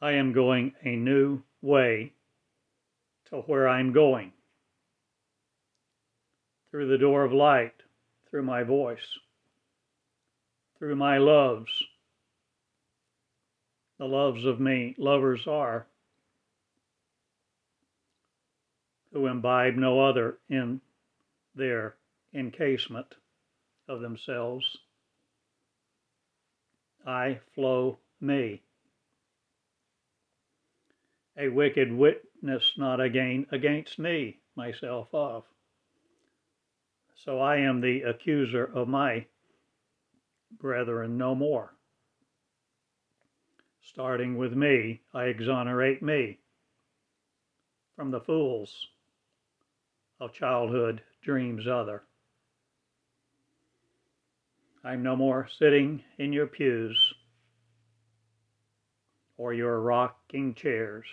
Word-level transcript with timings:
I 0.00 0.12
am 0.12 0.32
going 0.32 0.74
a 0.84 0.94
new 0.94 1.42
way 1.60 2.12
to 3.30 3.38
where 3.42 3.68
I'm 3.68 3.92
going. 3.92 4.32
Through 6.70 6.88
the 6.88 6.98
door 6.98 7.24
of 7.24 7.32
light, 7.32 7.74
through 8.30 8.44
my 8.44 8.62
voice, 8.62 9.18
through 10.78 10.94
my 10.94 11.18
loves. 11.18 11.70
The 13.98 14.04
loves 14.04 14.44
of 14.44 14.60
me, 14.60 14.94
lovers 14.98 15.46
are, 15.48 15.86
who 19.12 19.26
imbibe 19.26 19.74
no 19.74 20.00
other 20.00 20.38
in 20.48 20.80
their 21.56 21.96
encasement 22.32 23.16
of 23.88 24.00
themselves. 24.00 24.78
I 27.04 27.40
flow 27.54 27.98
me. 28.20 28.62
A 31.40 31.48
wicked 31.48 31.92
witness 31.92 32.72
not 32.76 33.00
again 33.00 33.46
against 33.52 33.98
me, 33.98 34.40
myself 34.56 35.08
of. 35.12 35.44
So 37.14 37.38
I 37.38 37.58
am 37.58 37.80
the 37.80 38.02
accuser 38.02 38.64
of 38.64 38.88
my 38.88 39.24
brethren 40.58 41.16
no 41.16 41.36
more. 41.36 41.74
Starting 43.82 44.36
with 44.36 44.52
me, 44.52 45.00
I 45.14 45.24
exonerate 45.24 46.02
me 46.02 46.40
from 47.94 48.10
the 48.10 48.20
fools 48.20 48.88
of 50.18 50.32
childhood 50.32 51.02
dreams 51.22 51.68
other. 51.68 52.02
I'm 54.82 55.04
no 55.04 55.14
more 55.14 55.48
sitting 55.58 56.02
in 56.18 56.32
your 56.32 56.46
pews 56.48 57.14
or 59.36 59.54
your 59.54 59.80
rocking 59.80 60.54
chairs. 60.54 61.06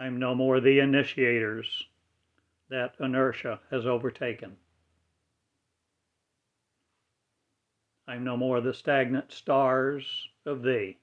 I'm 0.00 0.18
no 0.18 0.34
more 0.34 0.60
the 0.60 0.78
initiators 0.78 1.84
that 2.70 2.94
inertia 2.98 3.60
has 3.70 3.84
overtaken. 3.84 4.56
I'm 8.08 8.24
no 8.24 8.34
more 8.38 8.62
the 8.62 8.72
stagnant 8.72 9.30
stars 9.30 10.28
of 10.46 10.62
thee, 10.62 10.96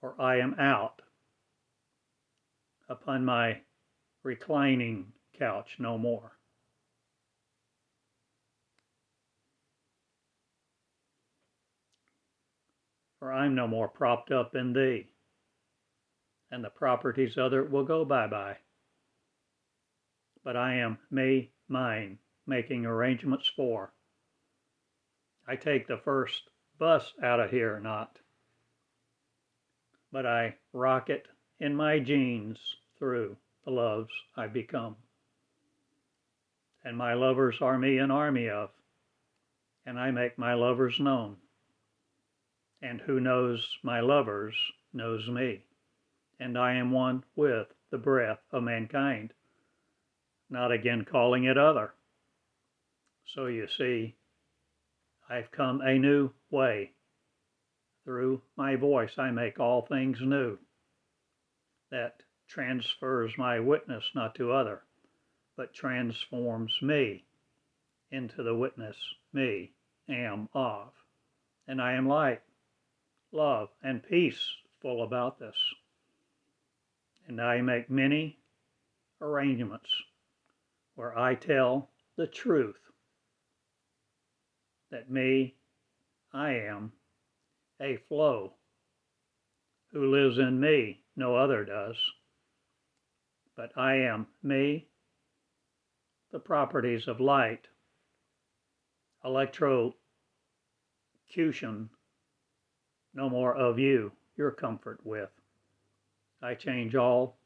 for 0.00 0.14
I 0.20 0.36
am 0.36 0.54
out 0.60 1.02
upon 2.88 3.24
my 3.24 3.58
reclining 4.22 5.12
couch 5.36 5.76
no 5.80 5.98
more. 5.98 6.30
For 13.18 13.32
I'm 13.32 13.56
no 13.56 13.66
more 13.66 13.88
propped 13.88 14.30
up 14.30 14.54
in 14.54 14.72
thee, 14.72 15.08
and 16.50 16.64
the 16.64 16.70
properties 16.70 17.36
other 17.36 17.64
will 17.64 17.84
go 17.84 18.04
bye 18.04 18.26
bye. 18.26 18.56
But 20.44 20.56
I 20.56 20.76
am 20.76 20.98
me, 21.10 21.50
mine, 21.68 22.18
making 22.46 22.86
arrangements 22.86 23.50
for. 23.54 23.92
I 25.46 25.56
take 25.56 25.86
the 25.86 25.98
first 25.98 26.50
bus 26.78 27.12
out 27.22 27.40
of 27.40 27.50
here, 27.50 27.80
not, 27.80 28.18
but 30.12 30.26
I 30.26 30.54
rocket 30.72 31.26
in 31.60 31.74
my 31.74 31.98
jeans 31.98 32.58
through 32.98 33.36
the 33.64 33.70
loves 33.70 34.12
I 34.36 34.46
become. 34.46 34.96
And 36.84 36.96
my 36.96 37.14
lovers 37.14 37.56
are 37.60 37.78
me 37.78 37.98
an 37.98 38.10
army 38.10 38.48
of, 38.48 38.70
and 39.84 39.98
I 39.98 40.10
make 40.10 40.38
my 40.38 40.54
lovers 40.54 40.98
known. 40.98 41.36
And 42.80 43.00
who 43.00 43.20
knows 43.20 43.78
my 43.82 44.00
lovers 44.00 44.54
knows 44.92 45.28
me, 45.28 45.64
and 46.40 46.56
I 46.56 46.74
am 46.74 46.90
one 46.90 47.24
with 47.36 47.68
the 47.90 47.98
breath 47.98 48.40
of 48.52 48.62
mankind, 48.62 49.32
not 50.50 50.72
again 50.72 51.04
calling 51.04 51.44
it 51.44 51.58
other. 51.58 51.94
So 53.24 53.46
you 53.46 53.66
see, 53.68 54.16
I've 55.28 55.50
come 55.50 55.80
a 55.80 55.98
new 55.98 56.30
way. 56.50 56.92
Through 58.04 58.42
my 58.56 58.76
voice 58.76 59.18
I 59.18 59.30
make 59.30 59.60
all 59.60 59.82
things 59.82 60.18
new. 60.20 60.58
That 61.90 62.22
transfers 62.46 63.36
my 63.36 63.60
witness 63.60 64.04
not 64.14 64.34
to 64.36 64.52
other, 64.52 64.82
but 65.56 65.74
transforms 65.74 66.80
me 66.80 67.24
into 68.10 68.42
the 68.42 68.54
witness 68.54 68.96
me 69.32 69.72
am 70.08 70.48
of. 70.54 70.88
And 71.66 71.82
I 71.82 71.92
am 71.92 72.08
light, 72.08 72.40
love, 73.32 73.68
and 73.82 74.02
peace 74.02 74.40
full 74.80 75.02
about 75.02 75.38
this. 75.38 75.56
And 77.28 77.40
I 77.40 77.60
make 77.60 77.88
many 77.88 78.40
arrangements 79.20 79.90
where 80.96 81.16
I 81.16 81.34
tell 81.36 81.90
the 82.16 82.26
truth 82.26 82.80
that 84.90 85.10
me, 85.10 85.54
I 86.32 86.54
am 86.54 86.92
a 87.80 87.98
flow 88.08 88.54
who 89.92 90.10
lives 90.10 90.38
in 90.38 90.58
me, 90.58 91.02
no 91.14 91.36
other 91.36 91.64
does 91.64 91.96
but 93.58 93.76
I 93.76 93.96
am 93.96 94.28
me, 94.40 94.86
the 96.30 96.38
properties 96.38 97.08
of 97.08 97.18
light, 97.18 97.66
electrocution, 99.24 99.96
no 103.12 103.28
more 103.28 103.56
of 103.56 103.80
you, 103.80 104.12
your 104.36 104.52
comfort 104.52 105.00
with. 105.04 105.37
I 106.40 106.54
change 106.54 106.94
all 106.94 107.36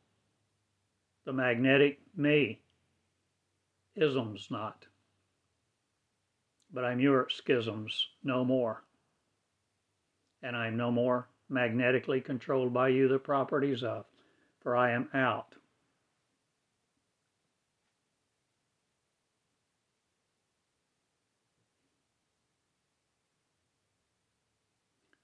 the 1.25 1.32
magnetic 1.32 2.00
me, 2.16 2.60
isms 3.97 4.48
not, 4.50 4.86
but 6.72 6.84
I'm 6.84 7.00
your 7.00 7.28
schisms 7.31 8.08
no 8.22 8.44
more. 8.44 8.82
And 10.42 10.56
I'm 10.56 10.76
no 10.76 10.91
more 10.91 11.28
magnetically 11.48 12.20
controlled 12.20 12.75
by 12.75 12.88
you, 12.88 13.08
the 13.08 13.19
properties 13.19 13.82
of, 13.82 14.04
for 14.60 14.76
I 14.76 14.91
am 14.91 15.08
out. 15.14 15.54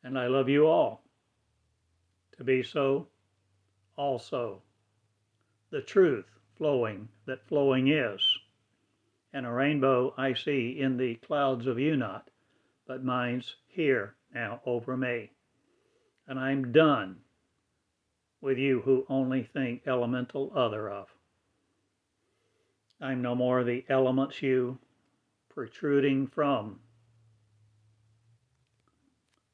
And 0.04 0.18
I 0.18 0.28
love 0.28 0.48
you 0.48 0.66
all 0.66 1.02
to 2.38 2.44
be 2.44 2.62
so 2.62 3.08
also. 3.98 4.62
The 5.70 5.82
truth 5.82 6.25
flowing 6.56 7.09
that 7.26 7.47
flowing 7.47 7.88
is, 7.88 8.38
and 9.34 9.44
a 9.44 9.50
rainbow 9.50 10.14
I 10.16 10.32
see 10.32 10.81
in 10.81 10.97
the 10.97 11.16
clouds 11.16 11.66
of 11.66 11.78
you 11.78 11.97
not, 11.97 12.31
but 12.87 13.04
mine's 13.04 13.56
here 13.66 14.14
now 14.32 14.62
over 14.64 14.97
me. 14.97 15.31
And 16.26 16.38
I'm 16.38 16.72
done 16.72 17.16
with 18.41 18.56
you 18.56 18.81
who 18.81 19.04
only 19.08 19.42
think 19.42 19.82
elemental 19.87 20.53
other 20.54 20.88
of. 20.88 21.08
I'm 23.00 23.20
no 23.20 23.34
more 23.34 23.64
the 23.64 23.84
elements 23.88 24.42
you 24.42 24.78
protruding 25.48 26.26
from 26.28 26.81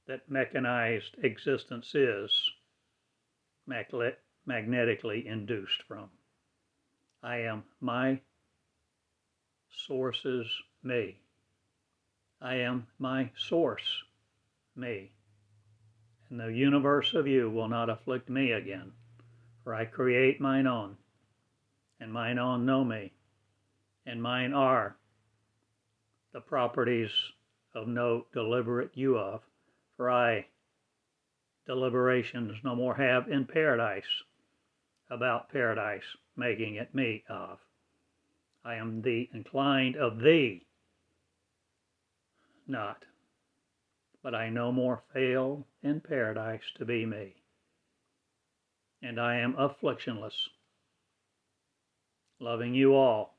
that 0.06 0.30
mechanized 0.30 1.16
existence 1.22 1.94
is 1.94 2.50
magnetically 4.46 5.26
induced 5.26 5.82
from. 5.88 6.08
I 7.22 7.38
am 7.38 7.64
my 7.80 8.20
source's 9.86 10.46
me. 10.82 11.16
I 12.40 12.56
am 12.56 12.86
my 12.98 13.30
source, 13.38 14.02
me. 14.76 15.12
And 16.28 16.38
the 16.38 16.52
universe 16.52 17.14
of 17.14 17.26
you 17.26 17.50
will 17.50 17.68
not 17.68 17.88
afflict 17.88 18.28
me 18.28 18.52
again, 18.52 18.92
for 19.62 19.74
I 19.74 19.86
create 19.86 20.40
mine 20.40 20.66
own, 20.66 20.96
and 22.00 22.12
mine 22.12 22.38
own 22.38 22.66
know 22.66 22.84
me, 22.84 23.12
and 24.04 24.22
mine 24.22 24.52
are 24.52 24.96
the 26.32 26.40
properties 26.40 27.10
of 27.74 27.88
no 27.88 28.26
deliberate 28.32 28.90
you 28.94 29.16
of, 29.16 29.40
for 29.96 30.10
I 30.10 30.46
deliberations 31.66 32.58
no 32.62 32.74
more 32.74 32.94
have 32.94 33.28
in 33.28 33.46
paradise 33.46 34.04
about 35.10 35.50
paradise, 35.50 36.02
making 36.36 36.76
it 36.76 36.94
me 36.94 37.24
of. 37.28 37.58
I 38.64 38.76
am 38.76 39.02
the 39.02 39.28
inclined 39.34 39.96
of 39.96 40.20
thee, 40.20 40.66
not, 42.66 43.04
but 44.22 44.34
I 44.34 44.48
no 44.48 44.72
more 44.72 45.02
fail 45.12 45.66
in 45.82 46.00
paradise 46.00 46.62
to 46.78 46.84
be 46.84 47.04
me. 47.04 47.34
And 49.02 49.20
I 49.20 49.36
am 49.36 49.54
afflictionless, 49.54 50.48
loving 52.40 52.74
you 52.74 52.94
all 52.94 53.34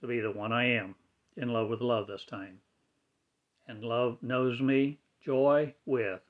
to 0.00 0.06
be 0.06 0.20
the 0.20 0.30
one 0.30 0.52
I 0.52 0.66
am, 0.66 0.94
in 1.36 1.48
love 1.48 1.68
with 1.68 1.80
love 1.80 2.06
this 2.06 2.24
time. 2.30 2.60
And 3.66 3.82
love 3.82 4.18
knows 4.22 4.60
me 4.60 4.98
joy 5.24 5.74
with, 5.86 6.20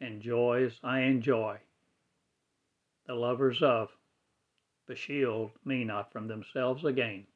and 0.00 0.20
joys 0.20 0.72
I 0.82 1.00
enjoy. 1.00 1.58
The 3.08 3.14
lovers 3.14 3.62
of, 3.62 3.96
beshield 4.86 5.52
me 5.64 5.82
not 5.82 6.12
from 6.12 6.28
themselves 6.28 6.84
again. 6.84 7.26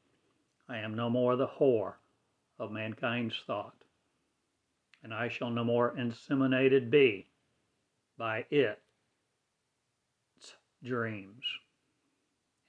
I 0.69 0.77
am 0.77 0.93
no 0.93 1.09
more 1.09 1.35
the 1.35 1.47
whore 1.47 1.95
of 2.59 2.71
mankind's 2.71 3.41
thought, 3.47 3.83
and 5.01 5.11
I 5.11 5.29
shall 5.29 5.49
no 5.49 5.63
more 5.63 5.95
inseminated 5.97 6.91
be 6.91 7.25
by 8.19 8.45
its 8.51 8.79
dreams, 10.83 11.43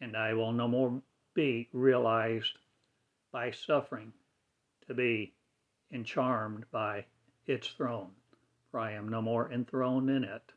and 0.01 0.17
I 0.17 0.33
will 0.33 0.53
no 0.53 0.67
more 0.67 1.03
be 1.35 1.69
realized 1.75 2.57
by 3.31 3.51
suffering 3.51 4.15
to 4.87 4.95
be 4.95 5.35
encharmed 5.93 6.65
by 6.71 7.05
its 7.47 7.69
throne, 7.69 8.13
for 8.71 8.81
I 8.81 8.93
am 8.93 9.11
no 9.11 9.21
more 9.21 9.53
enthroned 9.53 10.09
in 10.09 10.25
it. 10.25 10.54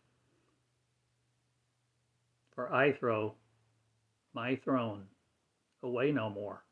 For 2.57 2.73
I 2.73 2.91
throw 2.91 3.35
my 4.33 4.55
throne 4.55 5.09
away 5.83 6.11
no 6.11 6.27
more 6.31 6.63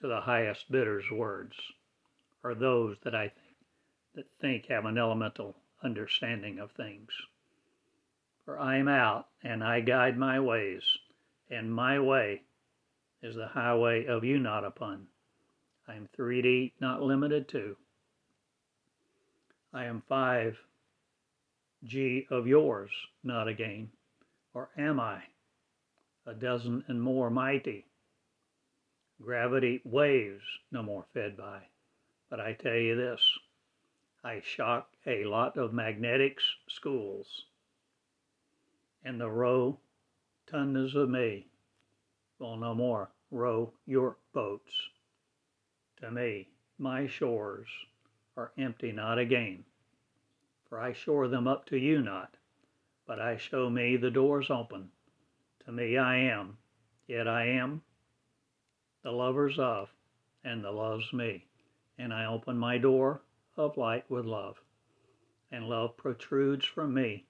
to 0.00 0.08
the 0.08 0.22
highest 0.22 0.68
bidder's 0.68 1.08
words, 1.12 1.54
or 2.42 2.56
those 2.56 2.98
that 3.04 3.14
I 3.14 3.28
think 3.28 3.56
that 4.14 4.26
think 4.40 4.66
have 4.66 4.84
an 4.84 4.98
elemental 4.98 5.54
understanding 5.80 6.58
of 6.58 6.72
things. 6.72 7.12
For 8.44 8.58
I 8.58 8.78
am 8.78 8.88
out, 8.88 9.28
and 9.44 9.62
I 9.62 9.78
guide 9.80 10.18
my 10.18 10.40
ways, 10.40 10.82
and 11.48 11.72
my 11.72 12.00
way 12.00 12.42
is 13.22 13.36
the 13.36 13.46
highway 13.46 14.06
of 14.06 14.24
you 14.24 14.40
not 14.40 14.64
upon. 14.64 15.06
I 15.86 15.94
am 15.94 16.08
3D, 16.18 16.72
not 16.80 17.00
limited 17.00 17.46
to. 17.50 17.76
I 19.72 19.84
am 19.84 20.02
5G 20.10 20.56
of 22.28 22.48
yours, 22.48 22.90
not 23.22 23.46
again. 23.46 23.92
Or 24.56 24.70
am 24.78 24.98
I? 24.98 25.22
A 26.24 26.32
dozen 26.32 26.82
and 26.88 27.02
more 27.02 27.28
mighty. 27.28 27.84
Gravity 29.20 29.82
waves 29.84 30.44
no 30.72 30.82
more 30.82 31.04
fed 31.12 31.36
by. 31.36 31.64
But 32.30 32.40
I 32.40 32.54
tell 32.54 32.74
you 32.74 32.96
this 32.96 33.20
I 34.24 34.40
shock 34.40 34.88
a 35.04 35.26
lot 35.26 35.58
of 35.58 35.74
magnetics 35.74 36.42
schools. 36.70 37.44
And 39.04 39.20
the 39.20 39.28
row 39.28 39.78
tons 40.46 40.94
of 40.94 41.10
me 41.10 41.48
will 42.38 42.56
no 42.56 42.74
more 42.74 43.10
row 43.30 43.74
your 43.84 44.16
boats. 44.32 44.72
To 46.00 46.10
me, 46.10 46.48
my 46.78 47.06
shores 47.06 47.68
are 48.38 48.52
empty 48.56 48.90
not 48.90 49.18
again, 49.18 49.66
for 50.66 50.80
I 50.80 50.94
shore 50.94 51.28
them 51.28 51.46
up 51.46 51.66
to 51.66 51.76
you 51.76 52.00
not, 52.00 52.38
but 53.06 53.20
I 53.20 53.36
show 53.36 53.70
me 53.70 53.96
the 53.96 54.10
doors 54.10 54.50
open. 54.50 54.90
To 55.64 55.72
me 55.72 55.96
I 55.96 56.16
am, 56.16 56.58
yet 57.06 57.28
I 57.28 57.46
am 57.46 57.82
the 59.02 59.12
lovers 59.12 59.58
of, 59.58 59.88
and 60.44 60.64
the 60.64 60.72
loves 60.72 61.12
me, 61.12 61.44
and 61.98 62.12
I 62.12 62.26
open 62.26 62.58
my 62.58 62.78
door 62.78 63.22
of 63.56 63.76
light 63.76 64.04
with 64.10 64.26
love, 64.26 64.60
and 65.50 65.68
love 65.68 65.96
protrudes 65.96 66.64
from 66.64 66.92
me 66.92 67.24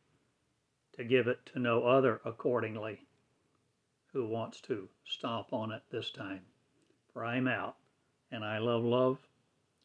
to 0.94 1.04
give 1.04 1.28
it 1.28 1.44
to 1.52 1.58
no 1.58 1.84
other 1.84 2.20
accordingly 2.24 3.06
who 4.12 4.26
wants 4.26 4.60
to 4.62 4.88
stomp 5.04 5.52
on 5.52 5.70
it 5.70 5.82
this 5.90 6.10
time, 6.10 6.40
for 7.12 7.24
I'm 7.24 7.46
out 7.46 7.76
and 8.30 8.44
I 8.44 8.58
love 8.58 8.82
love 8.82 9.18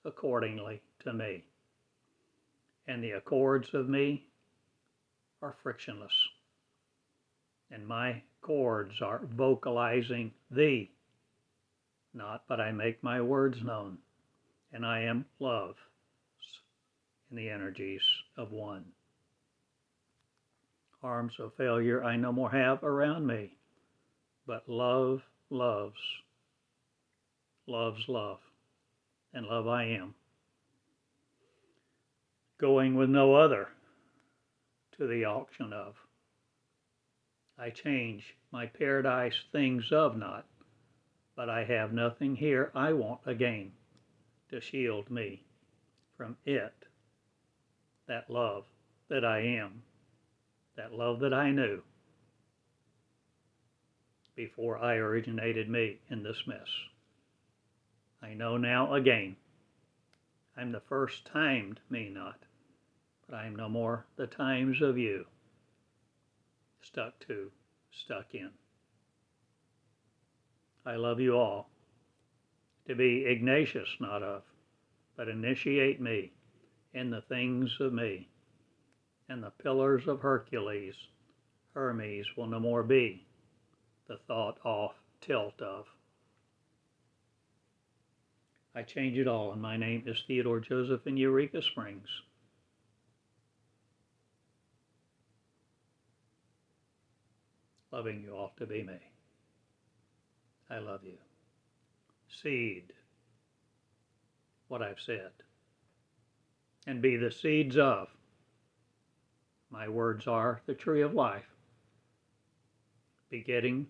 accordingly 0.05 0.81
to 0.99 1.13
me. 1.13 1.43
And 2.87 3.03
the 3.03 3.11
accords 3.11 3.73
of 3.73 3.87
me 3.89 4.25
are 5.41 5.55
frictionless. 5.63 6.13
And 7.71 7.87
my 7.87 8.21
chords 8.41 9.01
are 9.01 9.21
vocalizing 9.23 10.31
thee, 10.49 10.91
not 12.13 12.43
but 12.47 12.59
I 12.59 12.71
make 12.71 13.03
my 13.03 13.21
words 13.21 13.63
known, 13.63 13.97
and 14.73 14.85
I 14.85 15.01
am 15.01 15.25
love 15.39 15.75
in 17.29 17.37
the 17.37 17.49
energies 17.49 18.01
of 18.37 18.51
one. 18.51 18.85
Arms 21.03 21.33
of 21.39 21.53
failure 21.55 22.03
I 22.03 22.17
no 22.17 22.31
more 22.31 22.51
have 22.51 22.83
around 22.83 23.25
me, 23.25 23.53
but 24.45 24.67
love 24.67 25.21
loves 25.49 25.97
loves 27.67 28.03
love, 28.07 28.39
and 29.33 29.45
love 29.45 29.67
I 29.67 29.85
am. 29.85 30.13
Going 32.59 32.95
with 32.95 33.09
no 33.09 33.33
other 33.35 33.69
to 35.01 35.07
the 35.07 35.25
auction 35.25 35.73
of. 35.73 35.95
I 37.57 37.71
change 37.71 38.35
my 38.51 38.67
paradise 38.67 39.33
things 39.51 39.91
of 39.91 40.15
not, 40.15 40.45
but 41.35 41.49
I 41.49 41.63
have 41.63 41.91
nothing 41.91 42.35
here 42.35 42.71
I 42.75 42.93
want 42.93 43.21
again 43.25 43.71
to 44.51 44.61
shield 44.61 45.09
me 45.09 45.41
from 46.15 46.37
it, 46.45 46.75
that 48.07 48.29
love 48.29 48.65
that 49.09 49.25
I 49.25 49.39
am, 49.39 49.81
that 50.77 50.93
love 50.93 51.19
that 51.21 51.33
I 51.33 51.49
knew 51.49 51.81
before 54.35 54.77
I 54.77 54.97
originated 54.97 55.67
me 55.67 55.97
in 56.11 56.21
this 56.21 56.43
mess. 56.45 56.69
I 58.21 58.35
know 58.35 58.55
now 58.55 58.93
again. 58.93 59.35
I'm 60.55 60.71
the 60.71 60.79
first 60.79 61.25
timed 61.25 61.79
me 61.89 62.11
not, 62.13 62.37
but 63.31 63.37
I 63.37 63.45
am 63.45 63.55
no 63.55 63.69
more 63.69 64.05
the 64.17 64.27
times 64.27 64.81
of 64.81 64.97
you. 64.97 65.25
Stuck 66.81 67.17
to, 67.27 67.49
stuck 67.89 68.35
in. 68.35 68.49
I 70.85 70.97
love 70.97 71.21
you 71.21 71.37
all. 71.37 71.69
To 72.87 72.95
be 72.95 73.25
Ignatius, 73.25 73.87
not 74.01 74.21
of, 74.21 74.41
but 75.15 75.29
initiate 75.29 76.01
me 76.01 76.33
in 76.93 77.09
the 77.09 77.21
things 77.21 77.77
of 77.79 77.93
me. 77.93 78.27
And 79.29 79.41
the 79.41 79.51
pillars 79.51 80.07
of 80.07 80.19
Hercules, 80.19 80.95
Hermes, 81.73 82.25
will 82.35 82.47
no 82.47 82.59
more 82.59 82.83
be 82.83 83.25
the 84.09 84.17
thought 84.27 84.57
off 84.65 84.95
tilt 85.21 85.61
of. 85.61 85.85
I 88.75 88.81
change 88.81 89.17
it 89.17 89.27
all, 89.27 89.53
and 89.53 89.61
my 89.61 89.77
name 89.77 90.03
is 90.05 90.21
Theodore 90.27 90.59
Joseph 90.59 91.07
in 91.07 91.15
Eureka 91.15 91.61
Springs. 91.61 92.09
Loving 97.91 98.21
you 98.23 98.35
all 98.35 98.53
to 98.57 98.65
be 98.65 98.83
me. 98.83 98.99
I 100.69 100.79
love 100.79 101.01
you. 101.03 101.17
Seed 102.41 102.93
what 104.69 104.81
I've 104.81 105.01
said, 105.05 105.31
and 106.87 107.01
be 107.01 107.17
the 107.17 107.29
seeds 107.29 107.77
of. 107.77 108.07
My 109.69 109.89
words 109.89 110.27
are 110.27 110.61
the 110.65 110.73
tree 110.73 111.01
of 111.01 111.13
life, 111.13 111.49
begetting, 113.29 113.87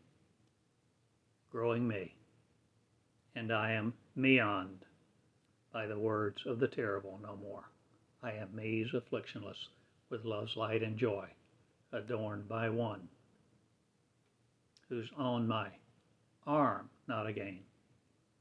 growing 1.51 1.87
me, 1.87 2.15
and 3.35 3.53
I 3.53 3.73
am 3.73 3.93
meoned 4.17 4.81
by 5.71 5.85
the 5.85 5.99
words 5.99 6.41
of 6.47 6.59
the 6.59 6.67
terrible 6.67 7.19
no 7.21 7.35
more. 7.35 7.69
I 8.23 8.31
am 8.31 8.49
me's 8.55 8.87
afflictionless 8.91 9.67
with 10.09 10.25
love's 10.25 10.57
light 10.57 10.81
and 10.81 10.97
joy, 10.97 11.27
adorned 11.91 12.49
by 12.49 12.69
one 12.69 13.07
who's 14.91 15.09
on 15.17 15.47
my 15.47 15.69
arm, 16.45 16.89
not 17.07 17.25
again, 17.25 17.59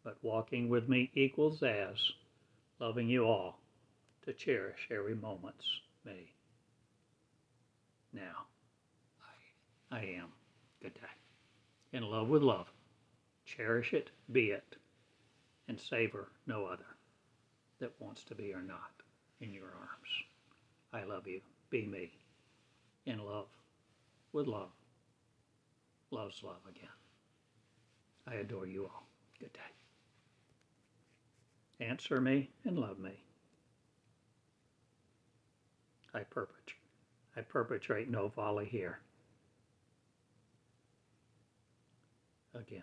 but 0.03 0.19
walking 0.21 0.69
with 0.69 0.89
me 0.89 1.09
equals 1.15 1.63
as, 1.63 1.97
loving 2.81 3.09
you 3.09 3.23
all, 3.23 3.61
to 4.25 4.33
cherish 4.33 4.89
every 4.91 5.15
moment's 5.15 5.65
me. 6.05 6.33
Now, 8.13 8.47
I, 9.93 9.97
I 9.97 10.01
am. 10.01 10.27
Good 10.83 10.95
day. 10.95 11.01
In 11.93 12.03
love 12.03 12.29
with 12.29 12.43
love. 12.43 12.67
Cherish 13.45 13.93
it, 13.93 14.11
be 14.33 14.51
it 14.51 14.75
and 15.69 15.81
savor 15.81 16.31
no 16.49 16.65
other 16.65 16.97
that 17.79 17.93
wants 18.01 18.25
to 18.25 18.35
be 18.35 18.53
or 18.53 18.61
not 18.61 18.91
in 19.41 19.53
your 19.53 19.67
arms. 19.67 20.11
I 20.93 21.05
love 21.05 21.29
you. 21.29 21.41
Be 21.71 21.87
me. 21.87 22.11
In 23.07 23.21
love. 23.21 23.47
With 24.33 24.49
love. 24.49 24.71
Love's 26.11 26.43
love 26.43 26.61
again. 26.69 26.89
I 28.27 28.35
adore 28.35 28.67
you 28.67 28.85
all. 28.85 29.07
Good 29.39 29.53
day. 29.53 29.61
Answer 31.85 32.21
me 32.21 32.51
and 32.65 32.79
love 32.79 32.99
me. 32.99 33.23
I 36.13 36.21
perpetrate, 36.21 36.77
I 37.37 37.41
perpetrate 37.43 38.11
no 38.11 38.29
folly 38.29 38.67
here. 38.67 38.99
Again. 42.55 42.83